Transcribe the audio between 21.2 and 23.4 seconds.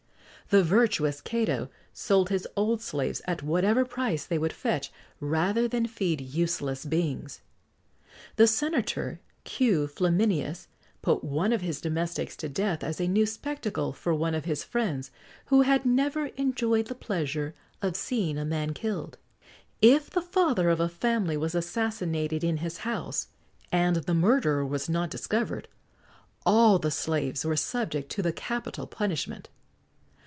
was assassinated in his house,